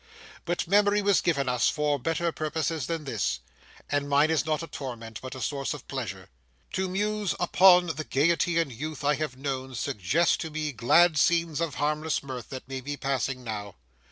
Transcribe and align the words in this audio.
But 0.45 0.67
memory 0.67 1.03
was 1.03 1.21
given 1.21 1.47
us 1.47 1.69
for 1.69 1.99
better 1.99 2.31
purposes 2.31 2.87
than 2.87 3.03
this, 3.03 3.39
and 3.87 4.09
mine 4.09 4.31
is 4.31 4.47
not 4.47 4.63
a 4.63 4.67
torment, 4.67 5.19
but 5.21 5.35
a 5.35 5.41
source 5.41 5.75
of 5.75 5.87
pleasure. 5.87 6.27
To 6.73 6.89
muse 6.89 7.35
upon 7.39 7.85
the 7.85 8.03
gaiety 8.05 8.57
and 8.57 8.71
youth 8.71 9.03
I 9.03 9.13
have 9.13 9.37
known 9.37 9.75
suggests 9.75 10.37
to 10.37 10.49
me 10.49 10.71
glad 10.71 11.19
scenes 11.19 11.61
of 11.61 11.75
harmless 11.75 12.23
mirth 12.23 12.49
that 12.49 12.67
may 12.67 12.81
be 12.81 12.97
passing 12.97 13.43
now. 13.43 13.75